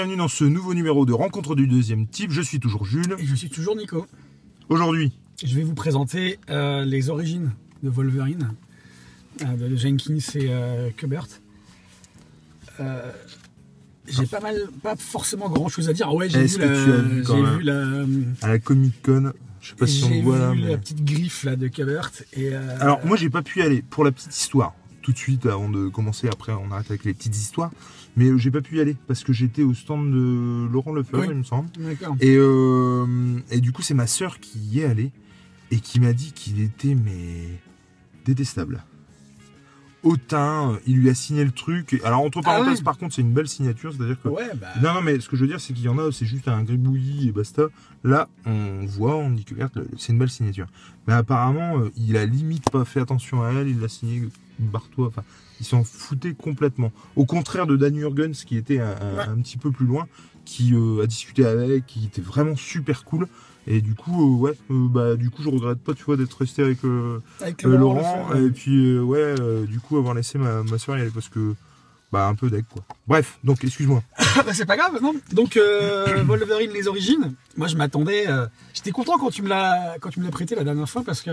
Bienvenue 0.00 0.16
dans 0.16 0.28
ce 0.28 0.44
nouveau 0.44 0.72
numéro 0.72 1.04
de 1.04 1.12
Rencontre 1.12 1.54
du 1.54 1.66
deuxième 1.66 2.06
type. 2.06 2.30
Je 2.30 2.40
suis 2.40 2.58
toujours 2.58 2.86
Jules. 2.86 3.16
Et 3.18 3.26
je 3.26 3.34
suis 3.34 3.50
toujours 3.50 3.76
Nico. 3.76 4.06
Aujourd'hui, 4.70 5.12
Je 5.44 5.54
vais 5.54 5.62
vous 5.62 5.74
présenter 5.74 6.38
euh, 6.48 6.86
les 6.86 7.10
origines 7.10 7.52
de 7.82 7.90
Wolverine, 7.90 8.54
euh, 9.42 9.68
de 9.68 9.76
Jenkins 9.76 10.16
et 10.36 10.46
euh, 10.48 10.88
Kubert. 10.96 11.26
Euh, 12.80 13.12
j'ai 14.08 14.24
pas 14.24 14.40
mal, 14.40 14.56
pas 14.82 14.96
forcément 14.96 15.50
grand 15.50 15.68
chose 15.68 15.90
à 15.90 15.92
dire. 15.92 16.06
Ah 16.08 16.14
Ouais, 16.14 16.30
j'ai 16.30 16.46
vu, 16.46 16.58
la, 16.58 16.66
vu 17.02 17.22
j'ai 17.26 17.42
vu 17.42 17.62
la, 17.62 18.06
à 18.40 18.48
la 18.48 18.58
Comic 18.58 19.02
Con, 19.02 19.34
je 19.60 19.68
sais 19.68 19.74
pas 19.74 19.86
si 19.86 20.02
on 20.04 20.08
j'ai 20.08 20.22
voit 20.22 20.38
là. 20.38 20.52
vu 20.52 20.62
mais- 20.62 20.70
la 20.70 20.78
petite 20.78 21.04
griffe 21.04 21.44
là 21.44 21.56
de 21.56 21.68
Kubert. 21.68 22.10
Et, 22.38 22.54
Alors 22.54 23.04
moi 23.04 23.18
j'ai 23.18 23.28
pas 23.28 23.42
pu 23.42 23.58
y 23.58 23.62
aller 23.62 23.82
pour 23.82 24.04
la 24.04 24.12
petite 24.12 24.34
histoire. 24.34 24.72
Tout 25.02 25.12
de 25.12 25.16
suite 25.18 25.46
avant 25.46 25.68
de 25.70 25.88
commencer, 25.88 26.28
après 26.28 26.52
on 26.52 26.70
arrête 26.72 26.90
avec 26.90 27.04
les 27.04 27.14
petites 27.14 27.36
histoires. 27.36 27.70
Mais 28.16 28.26
euh, 28.26 28.36
j'ai 28.36 28.50
pas 28.50 28.60
pu 28.60 28.76
y 28.76 28.80
aller 28.80 28.96
parce 29.06 29.24
que 29.24 29.32
j'étais 29.32 29.62
au 29.62 29.72
stand 29.72 30.10
de 30.12 30.66
Laurent 30.70 30.92
Lefebvre, 30.92 31.20
Oui. 31.22 31.28
il 31.30 31.36
me 31.38 31.42
semble. 31.42 31.68
Et, 32.20 32.36
euh, 32.36 33.06
et 33.50 33.60
du 33.60 33.72
coup 33.72 33.82
c'est 33.82 33.94
ma 33.94 34.06
sœur 34.06 34.40
qui 34.40 34.58
y 34.58 34.80
est 34.80 34.84
allée 34.84 35.10
et 35.70 35.78
qui 35.80 36.00
m'a 36.00 36.12
dit 36.12 36.32
qu'il 36.32 36.60
était 36.60 36.94
mais 36.94 37.46
détestable. 38.26 38.82
Hautain, 40.02 40.78
il 40.86 40.96
lui 40.96 41.10
a 41.10 41.14
signé 41.14 41.44
le 41.44 41.50
truc. 41.50 42.00
Alors 42.04 42.20
entre 42.22 42.38
Ah 42.38 42.42
parenthèses 42.42 42.78
ouais 42.78 42.84
par 42.84 42.96
contre 42.96 43.14
c'est 43.14 43.20
une 43.20 43.32
belle 43.34 43.48
signature, 43.48 43.92
c'est-à-dire 43.94 44.20
que 44.22 44.28
Ouais, 44.28 44.48
bah. 44.58 44.68
Non, 44.82 44.94
non, 44.94 45.02
mais 45.02 45.20
ce 45.20 45.28
que 45.28 45.36
je 45.36 45.42
veux 45.42 45.48
dire, 45.48 45.60
c'est 45.60 45.74
qu'il 45.74 45.84
y 45.84 45.88
en 45.88 45.98
a, 45.98 46.10
c'est 46.10 46.24
juste 46.24 46.48
un 46.48 46.62
gribouillis 46.62 47.28
et 47.28 47.32
basta. 47.32 47.64
Là, 48.02 48.28
on 48.46 48.86
voit, 48.86 49.14
on 49.16 49.28
dit 49.30 49.44
que 49.44 49.54
merde, 49.54 49.86
c'est 49.98 50.12
une 50.12 50.18
belle 50.18 50.30
signature. 50.30 50.68
Mais 51.06 51.12
apparemment, 51.12 51.78
euh, 51.78 51.90
il 51.98 52.16
a 52.16 52.24
limite 52.24 52.70
pas 52.70 52.86
fait 52.86 53.00
attention 53.00 53.42
à 53.42 53.52
elle, 53.52 53.68
il 53.68 53.78
l'a 53.78 53.88
signé, 53.88 54.26
barre-toi. 54.66 55.06
Enfin, 55.08 55.22
il 55.60 55.66
s'en 55.66 55.84
foutait 55.84 56.34
complètement. 56.34 56.92
Au 57.16 57.24
contraire 57.26 57.66
de 57.66 57.76
Dan 57.76 57.94
Jurgens, 57.96 58.44
qui 58.46 58.56
était 58.56 58.80
un, 58.80 58.90
un- 59.00 59.16
Ouais. 59.16 59.24
un 59.28 59.40
petit 59.40 59.58
peu 59.58 59.70
plus 59.70 59.86
loin, 59.86 60.06
qui 60.44 60.74
euh, 60.74 61.02
a 61.02 61.06
discuté 61.06 61.44
avec, 61.46 61.86
qui 61.86 62.06
était 62.06 62.22
vraiment 62.22 62.56
super 62.56 63.04
cool. 63.04 63.26
Et 63.66 63.80
du 63.82 63.94
coup, 63.94 64.36
euh, 64.36 64.38
ouais, 64.40 64.52
euh, 64.70 64.88
bah, 64.88 65.16
du 65.16 65.30
coup, 65.30 65.42
je 65.42 65.48
regrette 65.50 65.78
pas, 65.80 65.92
tu 65.94 66.02
vois, 66.04 66.16
d'être 66.16 66.32
resté 66.34 66.62
avec 66.62 66.78
Avec 67.40 67.62
Laurent. 67.62 68.32
Et 68.34 68.50
puis, 68.50 68.98
ouais, 68.98 69.34
du 69.68 69.80
coup, 69.80 69.96
avoir 69.98 70.14
laissé 70.14 70.38
ma, 70.38 70.62
ma 70.62 70.78
soeur 70.78 70.96
y 70.98 71.02
aller 71.02 71.10
parce 71.10 71.28
que, 71.28 71.54
bah, 72.10 72.26
un 72.26 72.34
peu 72.34 72.50
deck, 72.50 72.64
quoi. 72.72 72.82
Bref, 73.06 73.38
donc, 73.44 73.62
excuse-moi. 73.62 74.02
Ah 74.36 74.44
bah, 74.44 74.54
c'est 74.54 74.64
pas 74.64 74.76
grave, 74.76 74.98
non 75.02 75.12
Donc 75.32 75.56
euh, 75.56 76.22
Wolverine 76.24 76.70
les 76.72 76.86
origines. 76.86 77.34
Moi 77.56 77.66
je 77.66 77.76
m'attendais. 77.76 78.26
J'étais 78.72 78.92
content 78.92 79.18
quand 79.18 79.30
tu 79.30 79.42
me 79.42 79.48
l'as 79.48 79.96
quand 80.00 80.08
tu 80.10 80.20
me 80.20 80.24
l'as 80.24 80.30
prêté 80.30 80.54
la 80.54 80.62
dernière 80.62 80.88
fois 80.88 81.02
parce 81.04 81.20
que 81.20 81.32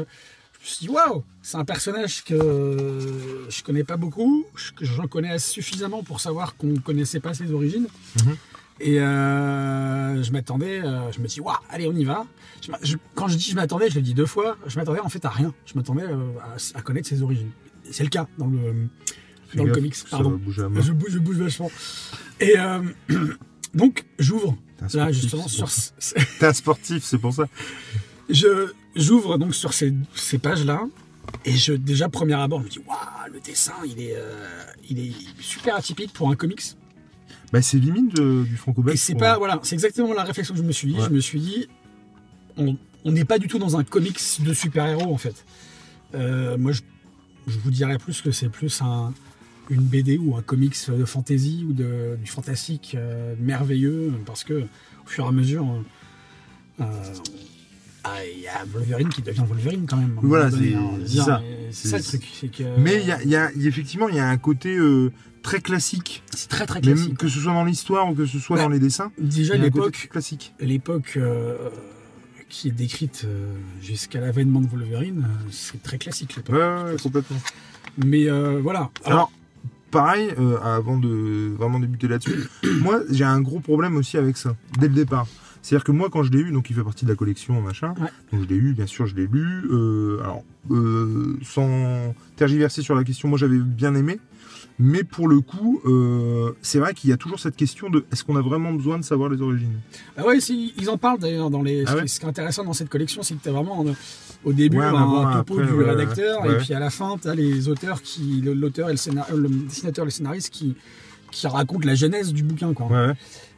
je 0.62 0.66
me 0.66 0.70
suis 0.70 0.86
dit 0.88 0.90
waouh, 0.90 1.24
c'est 1.42 1.58
un 1.58 1.66
personnage 1.66 2.24
que 2.24 3.46
je 3.50 3.64
connais 3.64 3.84
pas 3.84 3.98
beaucoup, 3.98 4.46
que 4.76 4.86
j'en 4.86 5.08
connais 5.08 5.40
suffisamment 5.40 6.04
pour 6.04 6.20
savoir 6.20 6.56
qu'on 6.58 6.76
connaissait 6.78 7.20
pas 7.20 7.34
ses 7.34 7.52
origines. 7.52 7.88
Mhm. 8.24 8.36
Et 8.80 9.00
euh, 9.00 10.22
je 10.22 10.32
m'attendais, 10.32 10.82
euh, 10.82 11.12
je 11.12 11.20
me 11.20 11.28
dis 11.28 11.40
waouh, 11.42 11.56
allez 11.70 11.88
on 11.88 11.94
y 11.96 12.04
va. 12.04 12.26
Je 12.62 12.72
m'a- 12.72 12.78
je- 12.84 12.98
quand 13.16 13.28
je 13.28 13.36
dis 13.38 13.50
je 13.50 13.56
m'attendais, 13.56 13.90
je 13.90 13.96
le 13.96 14.02
dis 14.02 14.14
deux 14.14 14.26
fois. 14.28 14.58
Je 14.68 14.78
m'attendais 14.78 15.00
en 15.00 15.10
fait 15.10 15.24
à 15.26 15.30
rien. 15.30 15.54
Je 15.66 15.74
m'attendais 15.76 16.04
euh, 16.04 16.18
à, 16.44 16.78
à 16.78 16.82
connaître 16.82 17.08
ses 17.08 17.22
origines. 17.24 17.50
C'est 17.90 18.04
le 18.04 18.10
cas 18.10 18.28
dans 18.38 18.48
le 18.48 18.60
dans 19.56 19.64
le 19.64 19.72
comics. 19.74 19.96
Pardon. 20.12 20.40
Je 20.82 20.92
bouge, 20.92 21.10
je 21.12 21.20
bouge 21.20 21.38
vachement. 21.38 21.72
Et 22.40 22.54
donc, 23.74 24.06
j'ouvre 24.20 24.56
là 24.94 25.12
justement 25.12 25.48
sur 25.48 25.70
T'es 26.40 26.46
un 26.46 26.54
sportif, 26.54 27.04
c'est 27.04 27.18
pour 27.18 27.34
ça. 27.34 27.46
Je 28.30 28.72
j'ouvre 28.96 29.38
donc 29.38 29.54
sur 29.56 29.74
ces, 29.74 29.94
ces 30.16 30.38
pages 30.38 30.66
là 30.66 30.82
et 31.46 31.54
je 31.54 31.74
déjà 31.74 32.10
premier 32.10 32.34
abord 32.34 32.60
je 32.62 32.66
me 32.66 32.70
dis 32.70 32.80
waouh 32.88 33.34
le 33.34 33.40
dessin 33.40 33.74
il 33.86 34.00
est 34.02 34.16
euh, 34.18 34.64
il 34.90 35.00
est 35.00 35.14
super 35.40 35.76
atypique 35.76 36.14
pour 36.14 36.30
un 36.30 36.36
comics 36.36 36.64
Bah, 37.54 37.62
c'est 37.62 37.78
limite 37.78 38.16
de- 38.16 38.44
du 38.44 38.58
franco-belge. 38.58 38.96
et 38.96 38.98
c'est 38.98 39.14
pour- 39.14 39.22
pas 39.22 39.38
voilà 39.38 39.60
c'est 39.64 39.76
exactement 39.76 40.14
la 40.14 40.24
réflexion 40.24 40.54
que 40.56 40.60
je 40.62 40.66
me 40.66 40.72
suis 40.72 40.88
dit 40.94 41.00
Ouais. 41.00 41.06
je 41.06 41.14
me 41.14 41.20
suis 41.20 41.40
dit 41.40 41.68
on 42.58 42.78
on 43.06 43.12
n'est 43.12 43.26
pas 43.26 43.40
du 43.40 43.48
tout 43.48 43.60
dans 43.60 43.78
un 43.78 43.84
comics 43.84 44.20
de 44.42 44.54
super 44.54 44.86
héros 44.88 45.14
en 45.14 45.18
fait 45.18 45.46
Euh, 46.16 46.58
moi 46.58 46.72
je, 46.72 46.82
je 47.48 47.58
vous 47.60 47.72
dirais 47.72 47.98
plus 47.98 48.22
que 48.22 48.32
c'est 48.32 48.50
plus 48.50 48.82
un 48.82 49.14
une 49.70 49.82
BD 49.82 50.18
ou 50.18 50.38
un 50.38 50.42
comics 50.42 50.78
de 50.90 51.04
fantasy 51.04 51.66
ou 51.68 51.74
de, 51.74 52.18
du 52.24 52.32
fantastique 52.32 52.96
euh, 52.96 53.36
merveilleux 53.40 54.14
parce 54.26 54.46
que 54.46 54.62
au 54.64 55.08
fur 55.08 55.26
et 55.26 55.28
à 55.28 55.32
mesure 55.34 55.66
euh, 56.80 56.84
ah, 58.16 58.26
il 58.36 58.42
y 58.42 58.48
a 58.48 58.64
Wolverine 58.72 59.10
qui 59.10 59.22
devient 59.22 59.44
Wolverine 59.48 59.86
quand 59.88 59.98
même. 59.98 60.16
Voilà, 60.22 60.50
c'est- 60.52 61.18
ça. 61.22 61.42
C'est- 61.72 61.98
le 61.98 62.04
truc. 62.04 62.52
que, 62.58 62.64
Mais 62.80 63.02
il 63.02 63.30
y 63.30 63.36
a, 63.36 63.52
y 63.54 63.68
effectivement, 63.68 64.08
il 64.10 64.16
y 64.16 64.20
a 64.20 64.28
un 64.30 64.38
côté 64.38 64.76
euh, 64.78 65.12
très 65.44 65.60
classique. 65.62 66.24
C'est 66.34 66.50
très 66.50 66.66
très 66.66 66.82
Même 66.82 66.96
classique. 66.96 67.18
que 67.18 67.28
ce 67.28 67.40
soit 67.40 67.54
dans 67.54 67.66
l'histoire 67.66 68.10
ou 68.10 68.16
que 68.16 68.26
ce 68.26 68.40
soit 68.40 68.58
Ouais. 68.58 68.64
dans 68.64 68.70
les 68.70 68.80
dessins. 68.80 69.12
Déjà 69.20 69.56
l'époque, 69.56 70.08
classique. 70.12 70.54
l'époque 70.60 71.14
euh, 71.18 71.56
qui 72.50 72.70
est 72.70 72.72
décrite 72.72 73.24
euh, 73.26 73.54
jusqu'à 73.82 74.20
l'avènement 74.22 74.62
de 74.62 74.68
Wolverine, 74.68 75.28
c'est 75.52 75.82
très 75.84 75.98
classique 75.98 76.36
l'époque. 76.38 76.56
Ouais, 76.56 76.96
complètement. 77.02 77.38
Mais 78.06 78.28
voilà. 78.62 78.90
Alors, 79.06 79.32
pareil, 79.92 80.30
avant 80.64 80.98
de 80.98 81.54
vraiment 81.58 81.80
débuter 81.80 82.08
là-dessus, 82.08 82.48
moi, 82.82 83.02
j'ai 83.10 83.24
un 83.24 83.42
gros 83.42 83.60
problème 83.60 83.96
aussi 83.98 84.18
avec 84.18 84.38
ça, 84.38 84.56
dès 84.80 84.88
le 84.88 84.94
départ. 84.94 85.28
C'est-à-dire 85.68 85.84
que 85.84 85.92
moi, 85.92 86.08
quand 86.10 86.24
je 86.24 86.32
l'ai 86.32 86.40
eu, 86.40 86.52
donc 86.52 86.70
il 86.70 86.76
fait 86.78 86.84
partie 86.84 87.04
de 87.04 87.10
la 87.10 87.18
collection, 87.18 87.60
machin, 87.62 87.94
Ouais. 88.00 88.08
donc 88.32 88.44
je 88.44 88.48
l'ai 88.48 88.56
eu, 88.56 88.72
bien 88.74 88.88
sûr, 88.88 89.06
je 89.06 89.16
l'ai 89.16 89.28
lu. 89.28 89.66
euh, 89.70 90.18
alors, 90.24 90.44
euh, 90.72 91.38
sans 91.44 92.16
tergiverser 92.38 92.82
sur 92.82 92.96
la 92.96 93.04
question, 93.04 93.28
moi 93.28 93.38
j'avais 93.38 93.58
bien 93.58 93.94
aimé. 93.94 94.18
Mais 94.80 95.04
pour 95.04 95.28
le 95.28 95.42
coup, 95.42 95.82
euh, 95.86 96.52
c'est 96.62 96.80
vrai 96.80 96.94
qu'il 96.94 97.10
y 97.10 97.14
a 97.14 97.18
toujours 97.18 97.40
cette 97.42 97.58
question 97.58 97.90
de 97.90 98.06
est-ce 98.14 98.24
qu'on 98.24 98.38
a 98.38 98.42
vraiment 98.42 98.72
besoin 98.72 98.98
de 98.98 99.04
savoir 99.04 99.28
les 99.30 99.42
origines? 99.42 99.74
Ah 100.16 100.26
ouais, 100.26 100.40
si, 100.40 100.74
ils 100.78 100.90
en 100.90 100.98
parlent 100.98 101.20
d'ailleurs 101.20 101.50
dans 101.50 101.64
les. 101.64 101.84
Ah 101.86 101.88
ce, 101.88 101.96
qui- 101.96 102.02
ouais? 102.02 102.08
ce 102.08 102.20
qui 102.22 102.26
est 102.26 102.30
intéressant 102.30 102.64
dans 102.64 102.72
cette 102.74 102.88
collection, 102.90 103.22
c'est 103.22 103.36
que 103.36 103.44
tu 103.44 103.50
as 103.50 103.52
vraiment 103.52 103.84
au 104.46 104.54
début 104.54 104.78
Ouais, 104.78 104.86
un, 104.86 104.94
topo 105.44 105.60
après, 105.60 105.66
du 105.68 105.74
ouais, 105.74 105.90
rédacteur 105.90 106.46
et 106.50 106.58
puis 106.60 106.74
à 106.76 106.80
la 106.80 106.92
fin, 106.92 107.18
tu 107.22 107.28
as 107.28 107.36
les 107.36 107.68
auteurs 107.68 108.02
qui. 108.02 108.40
le- 108.40 108.54
L'auteur 108.54 108.88
et 108.88 108.94
le, 108.94 108.98
scénar- 108.98 109.36
le 109.36 109.50
dessinateur 109.50 110.04
et 110.04 110.08
le 110.08 110.12
scénariste 110.12 110.50
qui, 110.54 110.76
qui 111.32 111.46
racontent 111.48 111.86
la 111.86 111.96
genèse 111.96 112.32
du 112.32 112.44
bouquin. 112.44 112.74
Quoi. 112.74 112.86
Ouais, 112.88 113.08
ouais. 113.08 113.14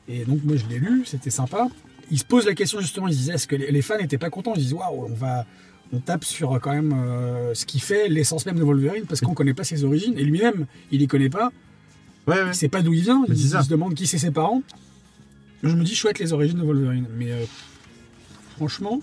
Et 0.07 0.25
donc 0.25 0.39
moi 0.43 0.55
je 0.55 0.65
l'ai 0.67 0.79
lu, 0.79 1.03
c'était 1.05 1.29
sympa. 1.29 1.67
Ils 2.11 2.19
se 2.19 2.25
posent 2.25 2.45
la 2.45 2.55
question 2.55 2.79
justement, 2.81 3.07
ils 3.07 3.13
se 3.13 3.19
disaient 3.19 3.33
est-ce 3.33 3.47
que 3.47 3.55
les 3.55 3.71
les 3.71 3.81
fans 3.81 3.97
n'étaient 3.97 4.17
pas 4.17 4.29
contents? 4.29 4.53
Ils 4.55 4.61
disent 4.63 4.73
waouh, 4.73 5.05
on 5.09 5.13
va, 5.13 5.45
on 5.93 5.99
tape 5.99 6.23
sur 6.23 6.53
euh, 6.53 6.59
quand 6.59 6.71
même 6.73 6.93
euh, 6.93 7.53
ce 7.53 7.65
qui 7.65 7.79
fait 7.79 8.07
l'essence 8.09 8.45
même 8.45 8.57
de 8.57 8.63
Wolverine 8.63 9.05
parce 9.07 9.21
qu'on 9.21 9.33
connaît 9.33 9.53
pas 9.53 9.63
ses 9.63 9.83
origines 9.83 10.17
et 10.17 10.23
lui-même 10.23 10.65
il 10.91 10.99
les 10.99 11.07
connaît 11.07 11.29
pas, 11.29 11.51
Ouais, 12.27 12.35
ouais. 12.35 12.49
il 12.49 12.55
sait 12.55 12.69
pas 12.69 12.81
d'où 12.81 12.93
il 12.93 13.01
vient, 13.01 13.23
il, 13.27 13.33
il 13.35 13.39
se 13.49 13.69
demande 13.69 13.93
qui 13.95 14.05
c'est 14.07 14.17
ses 14.19 14.31
parents. 14.31 14.61
Je 15.63 15.75
me 15.75 15.83
dis 15.83 15.95
chouette 15.95 16.19
les 16.19 16.31
origines 16.33 16.57
de 16.59 16.63
Wolverine, 16.63 17.05
mais 17.17 17.31
euh, 17.31 17.43
franchement. 18.55 19.01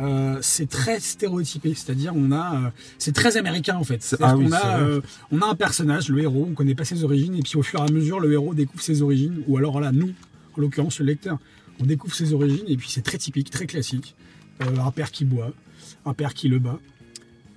euh, 0.00 0.38
c'est 0.42 0.68
très 0.68 1.00
stéréotypé, 1.00 1.74
c'est-à-dire 1.74 2.12
on 2.14 2.30
a, 2.30 2.72
c'est 2.98 3.12
très 3.14 3.36
américain 3.36 3.76
en 3.76 3.84
fait. 3.84 4.16
Ah 4.20 4.36
oui, 4.36 4.46
c'est 4.48 4.54
a, 4.56 4.80
on 5.32 5.42
a 5.42 5.46
un 5.46 5.54
personnage, 5.56 6.08
le 6.08 6.20
héros, 6.22 6.46
on 6.50 6.54
connaît 6.54 6.76
pas 6.76 6.84
ses 6.84 7.02
origines, 7.04 7.34
et 7.34 7.42
puis 7.42 7.56
au 7.56 7.62
fur 7.62 7.80
et 7.80 7.82
à 7.82 7.90
mesure, 7.92 8.20
le 8.20 8.32
héros 8.32 8.54
découvre 8.54 8.82
ses 8.82 9.02
origines, 9.02 9.42
ou 9.48 9.56
alors 9.56 9.80
là, 9.80 9.90
nous, 9.90 10.12
en 10.58 10.60
l'occurrence 10.60 10.98
le 11.00 11.06
lecteur, 11.06 11.38
on 11.80 11.84
découvre 11.86 12.14
ses 12.14 12.32
origines, 12.34 12.64
et 12.66 12.76
puis 12.76 12.88
c'est 12.90 13.02
très 13.02 13.18
typique, 13.18 13.50
très 13.50 13.66
classique. 13.66 14.14
Euh, 14.62 14.76
un 14.84 14.90
père 14.90 15.10
qui 15.12 15.24
boit, 15.24 15.52
un 16.04 16.14
père 16.14 16.34
qui 16.34 16.48
le 16.48 16.58
bat. 16.58 16.78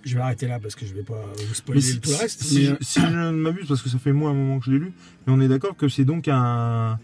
Je 0.04 0.16
vais 0.16 0.22
arrêter 0.22 0.48
là 0.48 0.60
parce 0.60 0.76
que 0.76 0.86
je 0.86 0.94
vais 0.94 1.04
pas 1.04 1.24
vous 1.48 1.54
spoiler 1.54 1.80
Mais 1.82 1.86
si, 1.88 2.00
tout 2.00 2.10
le 2.10 2.16
reste. 2.16 2.42
si 2.44 2.56
mais, 2.56 2.62
je, 2.66 2.72
euh, 2.72 2.78
si 2.82 3.00
je 3.02 3.06
ne 3.06 3.32
m'abuse, 3.32 3.68
parce 3.68 3.82
que 3.82 3.90
ça 3.90 4.00
fait 4.00 4.12
moins 4.14 4.32
un 4.32 4.34
moment 4.34 4.59
que 4.59 4.66
je 4.66 4.72
l'ai 4.72 4.80
lu, 4.80 4.94
mais 5.26 5.34
on 5.34 5.42
est 5.42 5.48
d'accord 5.48 5.76
que 5.78 5.88
c'est 5.90 6.06
donc 6.06 6.28
un, 6.28 6.98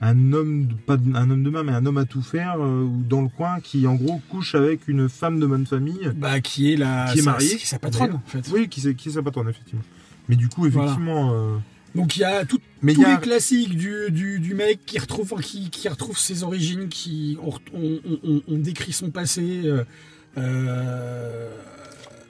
un 0.00 0.32
homme, 0.32 0.66
de- 0.66 0.74
pas 0.74 0.96
de- 0.96 1.14
un 1.16 1.28
homme 1.30 1.42
de 1.42 1.50
main, 1.50 1.62
mais 1.64 1.72
un 1.72 1.84
homme 1.86 1.98
à 1.98 2.04
tout 2.04 2.22
faire 2.22 2.56
euh, 2.60 2.82
ou 2.82 3.02
dans 3.08 3.22
le 3.22 3.28
coin 3.28 3.58
qui 3.60 3.86
en 3.88 3.94
gros 3.96 4.20
couche 4.28 4.54
avec 4.54 4.86
une 4.88 5.08
femme 5.08 5.40
de 5.40 5.46
bonne 5.46 5.66
famille. 5.66 6.10
bah, 6.16 6.40
qui 6.40 6.72
est 6.72 6.76
la, 6.76 7.06
Qui 7.12 7.18
est 7.18 7.22
sa- 7.22 7.30
mariée, 7.32 7.48
qui 7.56 7.62
est 7.62 7.66
sa 7.66 7.78
patronne 7.80 8.12
en 8.14 8.22
fait. 8.26 8.48
Oui, 8.52 8.68
qui, 8.68 8.80
est 8.88 9.10
sa 9.10 9.22
patronne, 9.22 9.48
effectivement. 9.48 9.82
Mais 10.28 10.36
du 10.36 10.48
coup, 10.48 10.68
Voilà. 10.68 10.90
effectivement. 10.90 11.32
euh, 11.34 11.56
Donc 11.96 12.16
il 12.16 12.20
y 12.20 12.24
a 12.24 12.44
tout, 12.44 12.58
mais 12.82 12.94
tous 12.94 13.00
y 13.02 13.04
a. 13.04 13.14
les 13.14 13.20
classiques 13.20 13.76
du, 13.76 14.10
du, 14.10 14.38
du 14.38 14.54
mec 14.54 14.80
qui 14.86 14.98
retrouve, 14.98 15.40
qui, 15.40 15.70
qui 15.70 15.88
retrouve 15.88 16.18
ses 16.18 16.42
origines, 16.44 16.88
qui 16.88 17.36
on, 17.42 17.52
on- 17.74 18.00
on- 18.24 18.42
on 18.46 18.58
décrit 18.58 18.92
son 18.92 19.10
passé. 19.10 19.62
euh, 19.64 19.84
euh, 20.38 21.48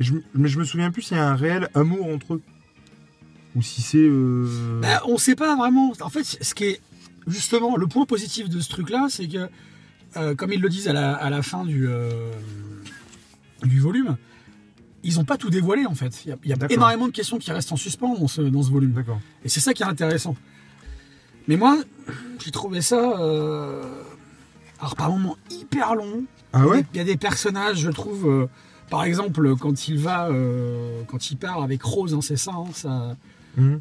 je, 0.01 0.15
mais 0.35 0.49
je 0.49 0.59
me 0.59 0.65
souviens 0.65 0.91
plus 0.91 1.03
s'il 1.03 1.17
y 1.17 1.21
a 1.21 1.29
un 1.29 1.37
réel 1.37 1.69
amour 1.75 2.07
entre 2.07 2.35
eux. 2.35 2.43
Ou 3.55 3.63
si 3.63 3.81
c'est. 3.83 3.99
euh, 3.99 4.81
bah, 4.83 5.03
on 5.07 5.17
sait 5.19 5.35
pas 5.37 5.57
vraiment. 5.57 5.93
En 6.01 6.11
fait, 6.11 6.25
ce 6.25 6.55
qui 6.55 6.65
est 6.65 6.81
justement 7.27 7.77
le 7.77 7.87
point 7.87 8.05
positif 8.05 8.49
de 8.49 8.61
ce 8.61 8.69
truc-là, 8.69 9.07
c'est 9.09 9.27
que, 9.27 9.49
euh, 10.17 10.35
comme 10.35 10.53
ils 10.53 10.61
le 10.61 10.69
disent 10.69 10.89
à 10.89 10.93
la, 10.93 11.15
à 11.15 11.31
la 11.31 11.43
fin 11.43 11.65
du, 11.65 11.89
euh, 11.89 12.31
du 13.63 13.81
volume, 13.81 14.17
ils 15.07 15.17
n'ont 15.17 15.25
pas 15.25 15.37
tout 15.37 15.51
dévoilé 15.51 15.87
en 15.87 15.95
fait. 15.95 16.25
Il 16.25 16.29
y 16.31 16.33
a, 16.33 16.37
il 16.45 16.51
y 16.51 16.53
a 16.53 16.57
D'accord. 16.57 16.75
énormément 16.77 17.07
de 17.07 17.13
questions 17.13 17.39
qui 17.39 17.51
restent 17.53 17.73
en 17.73 17.77
suspens 17.77 18.15
dans 18.19 18.29
ce, 18.29 18.41
dans 18.43 18.63
ce 18.63 18.71
volume. 18.71 18.93
D'accord. 18.93 19.21
Et 19.45 19.49
c'est 19.49 19.61
ça 19.61 19.73
qui 19.73 19.83
est 19.83 19.87
intéressant. 19.87 20.37
Mais 21.49 21.57
moi, 21.57 21.79
j'ai 22.45 22.51
trouvé 22.51 22.81
ça, 22.83 23.21
euh, 23.21 23.83
alors 24.81 24.97
par 24.97 25.11
moments 25.11 25.37
hyper 25.51 25.95
long. 25.95 26.25
Ah 26.53 26.67
ouais? 26.67 26.85
Il 26.93 26.97
y 26.99 27.01
a 27.01 27.05
des 27.05 27.17
personnages, 27.17 27.79
je 27.79 27.91
trouve, 27.91 28.27
euh, 28.29 28.47
par 28.91 29.05
exemple, 29.05 29.55
quand 29.57 29.89
il 29.89 29.99
va, 29.99 30.29
euh, 30.29 31.03
quand 31.07 31.31
il 31.31 31.37
part 31.37 31.63
avec 31.63 31.83
Rose, 31.83 32.15
hein, 32.15 32.21
c'est 32.21 32.37
ça, 32.37 32.53
hein, 32.55 32.67
ça-. 32.73 33.17
Euh, 33.59 33.79